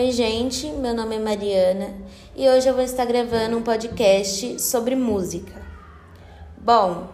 [0.00, 1.92] Oi, gente, meu nome é Mariana
[2.34, 5.52] e hoje eu vou estar gravando um podcast sobre música.
[6.56, 7.08] Bom,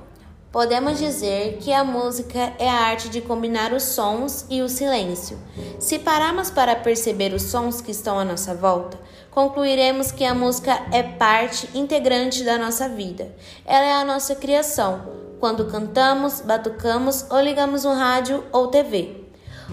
[0.53, 5.37] podemos dizer que a música é a arte de combinar os sons e o silêncio.
[5.80, 8.97] Se pararmos para perceber os sons que estão à nossa volta,
[9.33, 13.34] concluiremos que a música é parte integrante da nossa vida.
[13.65, 15.08] Ela é a nossa criação,
[15.40, 19.26] quando cantamos, batucamos ou ligamos um rádio ou TV.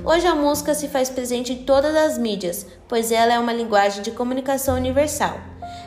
[0.05, 4.03] Hoje a música se faz presente em todas as mídias, pois ela é uma linguagem
[4.03, 5.39] de comunicação universal.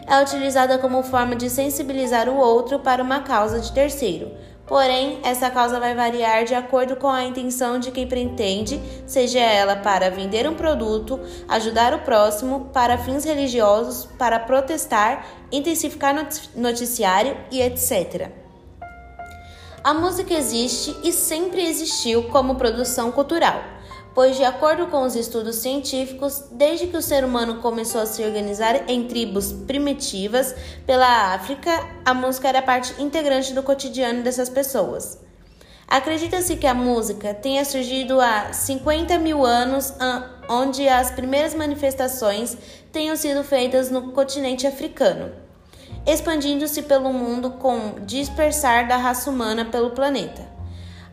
[0.07, 4.33] É utilizada como forma de sensibilizar o outro para uma causa de terceiro.
[4.67, 9.77] Porém, essa causa vai variar de acordo com a intenção de quem pretende, seja ela
[9.77, 16.15] para vender um produto, ajudar o próximo, para fins religiosos, para protestar, intensificar
[16.57, 18.31] noticiário e etc.
[19.85, 23.76] A música existe e sempre existiu como produção cultural
[24.17, 28.25] pois, de acordo com os estudos científicos, desde que o ser humano começou a se
[28.25, 30.55] organizar em tribos primitivas
[30.87, 31.71] pela África,
[32.03, 35.19] a música era parte integrante do cotidiano dessas pessoas.
[35.87, 39.93] Acredita-se que a música tenha surgido há 50 mil anos,
[40.49, 42.57] onde as primeiras manifestações
[42.91, 45.31] tenham sido feitas no continente africano,
[46.07, 50.56] expandindo-se pelo mundo com dispersar da raça humana pelo planeta.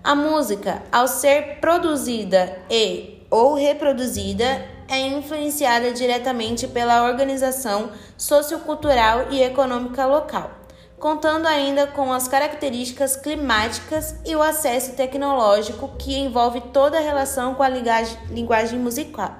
[0.03, 9.41] A música, ao ser produzida e ou reproduzida, é influenciada diretamente pela organização sociocultural e
[9.41, 10.51] econômica local,
[10.99, 17.55] contando ainda com as características climáticas e o acesso tecnológico que envolve toda a relação
[17.55, 19.37] com a linguagem musical.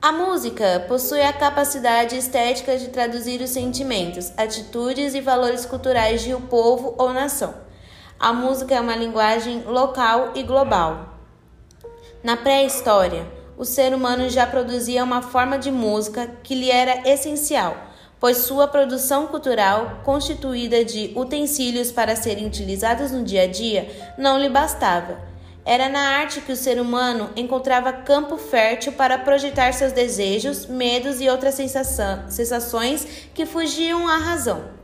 [0.00, 6.32] A música possui a capacidade estética de traduzir os sentimentos, atitudes e valores culturais de
[6.32, 7.68] um povo ou nação
[8.20, 11.18] a música é uma linguagem local e global.
[12.22, 13.26] Na pré-história,
[13.56, 17.74] o ser humano já produzia uma forma de música que lhe era essencial,
[18.20, 23.88] pois sua produção cultural, constituída de utensílios para serem utilizados no dia a dia,
[24.18, 25.18] não lhe bastava.
[25.64, 31.22] Era na arte que o ser humano encontrava campo fértil para projetar seus desejos, medos
[31.22, 34.79] e outras sensações que fugiam à razão.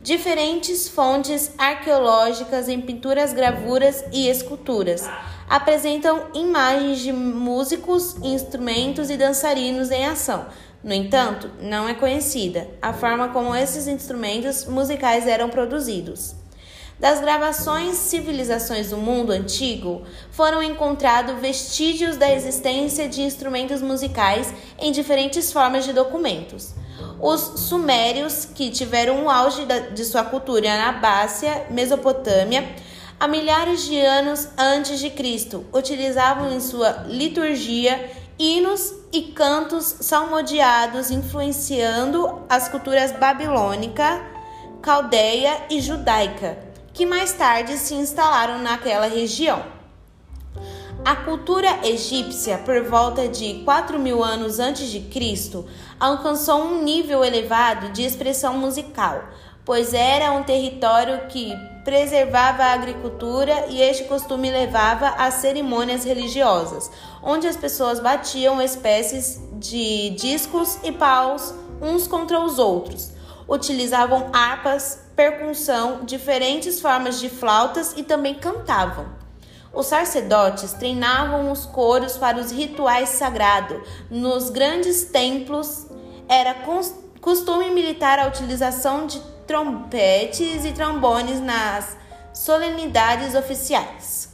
[0.00, 5.08] Diferentes fontes arqueológicas em pinturas, gravuras e esculturas
[5.48, 10.46] apresentam imagens de músicos, instrumentos e dançarinos em ação.
[10.84, 16.36] No entanto, não é conhecida a forma como esses instrumentos musicais eram produzidos.
[17.00, 24.92] Das gravações civilizações do mundo antigo, foram encontrados vestígios da existência de instrumentos musicais em
[24.92, 26.74] diferentes formas de documentos.
[27.20, 32.68] Os sumérios, que tiveram o auge de sua cultura na Bácia, Mesopotâmia,
[33.18, 41.10] há milhares de anos antes de Cristo, utilizavam em sua liturgia hinos e cantos salmodiados,
[41.10, 44.24] influenciando as culturas babilônica,
[44.80, 46.58] caldeia e judaica,
[46.92, 49.77] que mais tarde se instalaram naquela região.
[51.04, 55.64] A cultura egípcia, por volta de 4 mil anos antes de Cristo,
[55.98, 59.22] alcançou um nível elevado de expressão musical,
[59.64, 66.90] pois era um território que preservava a agricultura e este costume levava a cerimônias religiosas,
[67.22, 73.12] onde as pessoas batiam espécies de discos e paus uns contra os outros.
[73.48, 79.17] Utilizavam harpas, percussão, diferentes formas de flautas e também cantavam.
[79.72, 83.78] Os sacerdotes treinavam os coros para os rituais sagrados.
[84.10, 85.86] Nos grandes templos
[86.28, 86.56] era
[87.20, 91.96] costume militar a utilização de trompetes e trombones nas
[92.32, 94.30] solenidades oficiais.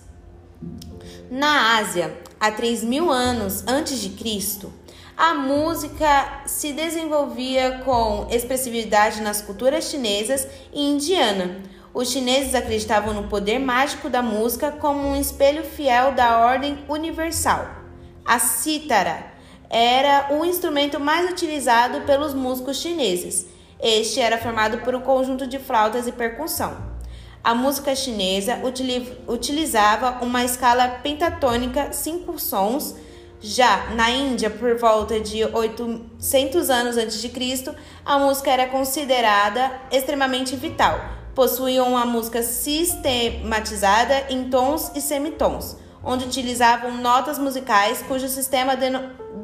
[1.31, 4.73] Na Ásia, há 3 mil anos antes de Cristo,
[5.17, 11.61] a música se desenvolvia com expressividade nas culturas chinesas e indiana
[11.95, 17.71] os chineses acreditavam no poder mágico da música como um espelho fiel da ordem universal.
[18.25, 19.33] A cítara
[19.71, 23.47] era o instrumento mais utilizado pelos músicos chineses.
[23.81, 26.93] Este era formado por um conjunto de flautas e percussão.
[27.45, 28.59] A música chinesa
[29.29, 32.97] utilizava uma escala pentatônica, cinco sons.
[33.41, 37.75] Já na Índia, por volta de 800 anos antes de Cristo,
[38.05, 46.25] a música era considerada extremamente vital possuíam uma música sistematizada em tons e semitons, onde
[46.25, 48.77] utilizavam notas musicais cujo sistema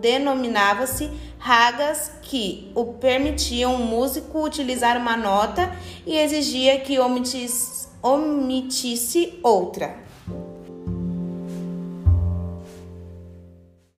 [0.00, 5.74] denominava-se ragas, que o permitiam o músico utilizar uma nota
[6.06, 10.09] e exigia que omitisse, omitisse outra.